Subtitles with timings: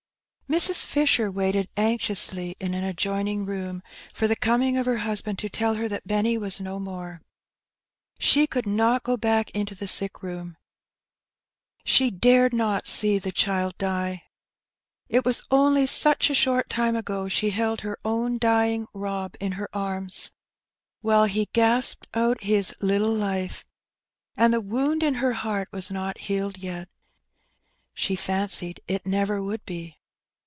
[0.59, 0.83] Mrs.
[0.85, 3.81] Fisheb waited anxiously in an adjoining room
[4.13, 7.21] for the coming of her husband to tell her that Benny was no more.
[8.19, 10.57] She could not go back into the sick room,
[11.85, 14.23] she dared not see the child die.
[15.07, 19.53] It was only such a short time ago she held her own dying Eob in
[19.53, 20.31] her arms
[20.99, 23.63] while he gasped out his little life,
[24.35, 26.89] and the wound in her heart was not healed yet;
[27.93, 29.95] she fancied it never would be.